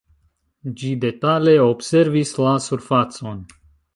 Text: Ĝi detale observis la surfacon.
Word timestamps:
Ĝi 0.79 0.89
detale 1.03 1.53
observis 1.67 2.33
la 2.45 2.57
surfacon. 2.69 3.47